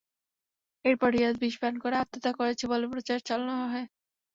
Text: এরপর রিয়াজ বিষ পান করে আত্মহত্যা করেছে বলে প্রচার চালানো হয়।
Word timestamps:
এরপর 0.85 1.09
রিয়াজ 1.11 1.35
বিষ 1.41 1.55
পান 1.61 1.73
করে 1.83 1.95
আত্মহত্যা 1.97 2.31
করেছে 2.39 2.63
বলে 2.71 2.85
প্রচার 2.93 3.17
চালানো 3.27 3.53
হয়। 3.63 3.87